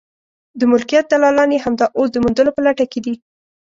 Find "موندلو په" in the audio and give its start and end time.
2.23-2.61